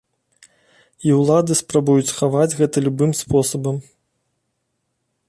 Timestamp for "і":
1.09-1.11